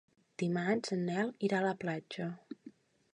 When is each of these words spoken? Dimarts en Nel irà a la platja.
Dimarts 0.43 0.95
en 0.95 1.03
Nel 1.09 1.29
irà 1.49 1.59
a 1.61 1.65
la 1.67 1.75
platja. 1.85 2.31